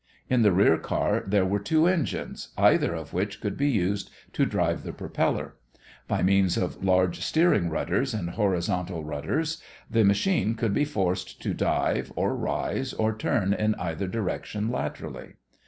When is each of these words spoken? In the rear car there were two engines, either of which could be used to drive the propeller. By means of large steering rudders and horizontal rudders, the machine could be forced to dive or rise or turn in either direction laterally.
In 0.31 0.41
the 0.41 0.51
rear 0.51 0.79
car 0.79 1.23
there 1.27 1.45
were 1.45 1.59
two 1.59 1.85
engines, 1.85 2.47
either 2.57 2.95
of 2.95 3.13
which 3.13 3.39
could 3.39 3.55
be 3.55 3.69
used 3.69 4.09
to 4.33 4.47
drive 4.47 4.81
the 4.81 4.93
propeller. 4.93 5.57
By 6.07 6.23
means 6.23 6.57
of 6.57 6.83
large 6.83 7.19
steering 7.19 7.69
rudders 7.69 8.11
and 8.11 8.31
horizontal 8.31 9.03
rudders, 9.03 9.61
the 9.91 10.03
machine 10.03 10.55
could 10.55 10.73
be 10.73 10.85
forced 10.85 11.39
to 11.43 11.53
dive 11.53 12.11
or 12.15 12.35
rise 12.35 12.93
or 12.93 13.15
turn 13.15 13.53
in 13.53 13.75
either 13.75 14.07
direction 14.07 14.71
laterally. 14.71 15.35